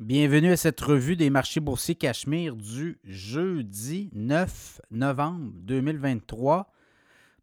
[0.00, 6.70] Bienvenue à cette revue des marchés boursiers Cachemire du jeudi 9 novembre 2023.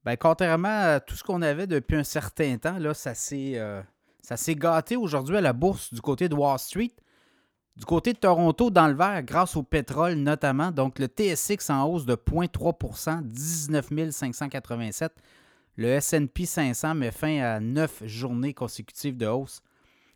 [0.06, 3.84] Ben, contrairement à tout ce qu'on avait depuis un certain temps, là, ça s'est euh,
[4.52, 6.94] gâté aujourd'hui à la bourse du côté de Wall Street.
[7.76, 10.72] Du côté de Toronto, dans le vert, grâce au pétrole notamment.
[10.72, 15.12] Donc, le TSX en hausse de 0,3% 19 587.
[15.76, 19.62] Le SP 500 met fin à neuf journées consécutives de hausse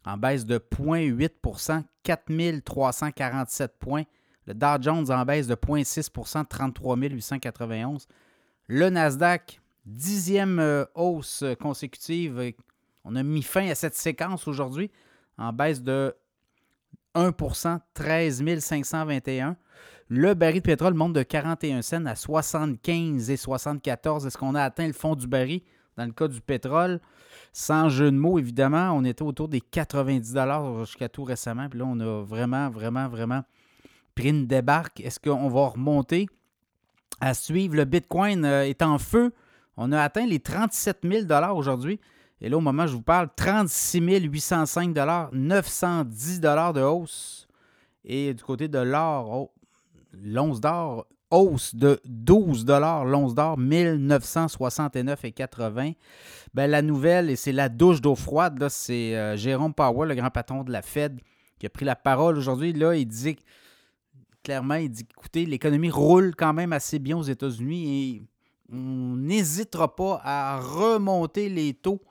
[0.06, 4.04] en baisse de 0,8% 4347 points.
[4.46, 8.08] Le Dow Jones en baisse de 0,6% 33 891.
[8.68, 12.54] Le Nasdaq, dixième euh, hausse consécutive.
[13.04, 14.92] On a mis fin à cette séquence aujourd'hui
[15.38, 16.16] en baisse de
[17.16, 19.58] 1% 13 521.
[20.10, 24.26] Le baril de pétrole monte de 41 cents à 75 et 74.
[24.26, 25.62] Est-ce qu'on a atteint le fond du baril?
[26.00, 27.00] Dans le cas du pétrole?
[27.52, 30.36] Sans jeu de mots, évidemment, on était autour des 90
[30.86, 31.68] jusqu'à tout récemment.
[31.68, 33.44] Puis là, on a vraiment, vraiment, vraiment
[34.16, 35.02] pris une débarque.
[35.02, 36.28] Est-ce qu'on va remonter?
[37.20, 37.76] À suivre?
[37.76, 39.34] Le Bitcoin euh, est en feu.
[39.76, 42.00] On a atteint les 37 000 aujourd'hui.
[42.40, 44.96] Et là, au moment où je vous parle, 36 805
[45.34, 47.48] 910 de hausse.
[48.06, 49.52] Et du côté de l'or, oh,
[50.14, 55.96] l'once d'or hausse de 12 l'once d'or, 1969,80.
[56.54, 60.32] Ben, la nouvelle, et c'est la douche d'eau froide, c'est euh, Jérôme Powell, le grand
[60.32, 61.20] patron de la Fed,
[61.60, 62.74] qui a pris la parole aujourd'hui.
[62.74, 63.38] Là, il dit
[64.44, 68.24] clairement, il dit écoutez, l'économie roule quand même assez bien aux États-Unis et
[68.72, 72.02] on n'hésitera pas à remonter les taux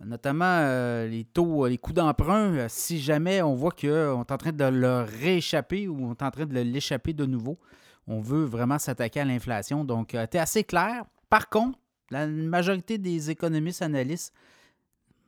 [0.00, 4.52] notamment euh, les taux, les coûts d'emprunt, si jamais on voit qu'on est en train
[4.52, 7.58] de leur rééchapper ou on est en train de l'échapper de nouveau
[8.06, 9.84] on veut vraiment s'attaquer à l'inflation.
[9.84, 11.04] Donc, euh, tu assez clair.
[11.28, 11.78] Par contre,
[12.10, 14.32] la majorité des économistes analystes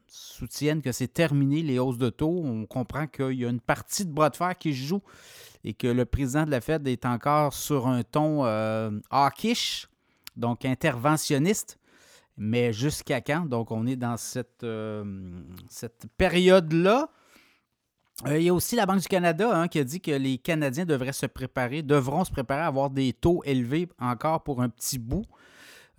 [0.09, 2.43] soutiennent que c'est terminé les hausses de taux.
[2.45, 5.03] On comprend qu'il y a une partie de bras de fer qui joue
[5.65, 9.89] et que le président de la Fed est encore sur un ton euh, hawkish,
[10.37, 11.79] donc interventionniste.
[12.37, 13.47] Mais jusqu'à quand?
[13.47, 15.05] Donc, on est dans cette, euh,
[16.19, 17.09] période-là
[18.25, 20.87] il y a aussi la Banque du Canada hein, qui a dit que les Canadiens
[20.87, 24.99] devraient se préparer, devront se préparer à avoir des taux élevés encore pour un petit
[24.99, 25.25] bout.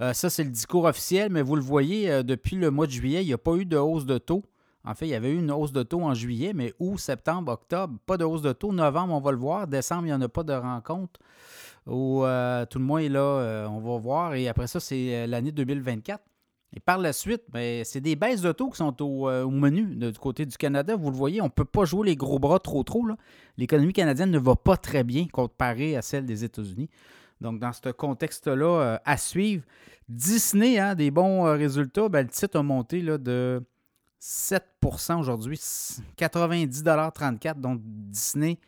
[0.01, 2.91] Euh, ça, c'est le discours officiel, mais vous le voyez, euh, depuis le mois de
[2.91, 4.43] juillet, il n'y a pas eu de hausse de taux.
[4.83, 7.51] En fait, il y avait eu une hausse de taux en juillet, mais août, septembre,
[7.51, 8.71] octobre, pas de hausse de taux.
[8.71, 9.67] Novembre, on va le voir.
[9.67, 11.19] Décembre, il n'y en a pas de rencontre.
[11.87, 12.23] Ou
[12.69, 14.35] tout le moins, là, on va voir.
[14.35, 16.21] Et après ça, c'est l'année 2024.
[16.75, 19.83] Et par la suite, ben, c'est des baisses de taux qui sont au, euh, menu
[19.95, 20.95] du côté du Canada.
[20.95, 23.05] Vous le voyez, on ne peut pas jouer les gros bras trop trop.
[23.57, 26.89] L'économie canadienne ne va pas très bien comparée à celle des États-Unis.
[27.39, 29.63] Donc, dans ce contexte-là, euh, à suivre.
[30.09, 32.09] Disney, hein, des bons euh, résultats.
[32.09, 33.63] Ben, le titre a monté là, de
[34.21, 35.57] 7% aujourd'hui,
[36.17, 38.59] 90,34 Donc, Disney,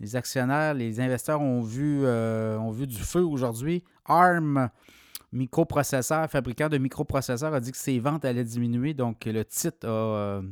[0.00, 3.84] les actionnaires, les investisseurs ont vu, ont vu du feu aujourd'hui.
[4.04, 4.70] ARM
[5.32, 8.94] microprocesseur, fabricant de microprocesseurs, a dit que ses ventes allaient diminuer.
[8.94, 10.42] Donc, le titre a euh,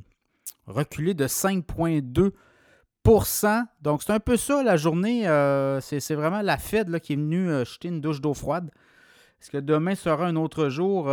[0.67, 2.33] reculé de 5,2%
[3.81, 5.27] donc, c'est un peu ça la journée.
[5.27, 8.71] Euh, c'est vraiment la Fed là, qui est venue euh, jeter une douche d'eau froide.
[9.41, 11.11] Est-ce que demain sera un autre jour?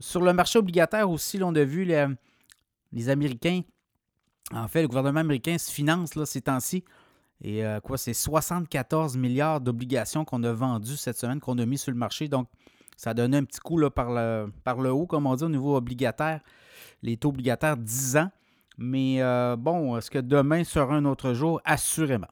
[0.00, 2.06] sur le marché obligataire aussi, on a vu les,
[2.92, 3.62] les, Américains.
[4.52, 6.84] En fait, le gouvernement américain se finance là, ces temps-ci.
[7.42, 11.92] Et quoi, c'est 74 milliards d'obligations qu'on a vendues cette semaine, qu'on a mis sur
[11.92, 12.26] le marché.
[12.26, 12.48] Donc,
[12.98, 15.44] ça a donné un petit coup là, par, le, par le haut, comme on dit,
[15.44, 16.40] au niveau obligataire,
[17.02, 18.30] les taux obligataires 10 ans.
[18.76, 21.60] Mais euh, bon, est-ce que demain sera un autre jour?
[21.64, 22.26] Assurément.